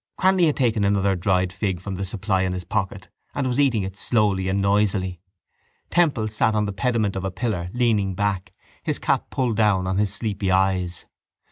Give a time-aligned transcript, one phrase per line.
[0.17, 3.83] Cranly had taken another dried fig from the supply in his pocket and was eating
[3.83, 5.21] it slowly and noisily.
[5.91, 8.51] Temple sat on the pediment of a pillar, leaning back,
[8.81, 11.05] his cap pulled down on his sleepy eyes.